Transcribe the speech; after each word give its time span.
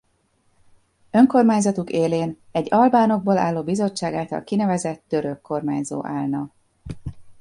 Önkormányzatuk 1.11 1.89
élén 1.89 2.37
egy 2.51 2.67
albánokból 2.73 3.37
álló 3.37 3.63
bizottság 3.63 4.13
által 4.13 4.43
kinevezett 4.43 5.03
török 5.07 5.41
kormányzó 5.41 6.05
állna. 6.05 6.51